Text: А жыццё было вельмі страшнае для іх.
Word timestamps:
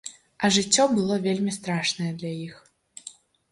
А 0.45 0.49
жыццё 0.55 0.83
было 0.93 1.17
вельмі 1.27 1.53
страшнае 1.59 2.11
для 2.25 2.35
іх. 2.49 2.59